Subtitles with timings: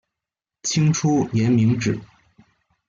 [0.63, 1.99] 清初沿明制。